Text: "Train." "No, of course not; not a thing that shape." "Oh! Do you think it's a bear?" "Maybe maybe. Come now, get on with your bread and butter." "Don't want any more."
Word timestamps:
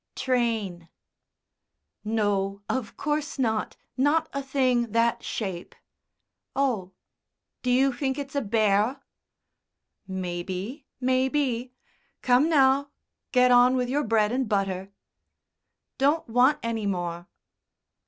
"Train." 0.15 0.89
"No, 2.03 2.63
of 2.67 2.97
course 2.97 3.37
not; 3.37 3.77
not 3.95 4.29
a 4.33 4.41
thing 4.41 4.93
that 4.93 5.21
shape." 5.21 5.75
"Oh! 6.55 6.93
Do 7.61 7.69
you 7.69 7.93
think 7.93 8.17
it's 8.17 8.33
a 8.35 8.41
bear?" 8.41 8.99
"Maybe 10.07 10.87
maybe. 10.99 11.73
Come 12.23 12.49
now, 12.49 12.89
get 13.31 13.51
on 13.51 13.75
with 13.75 13.89
your 13.89 14.03
bread 14.03 14.31
and 14.31 14.49
butter." 14.49 14.91
"Don't 15.99 16.27
want 16.27 16.57
any 16.63 16.87
more." 16.87 17.27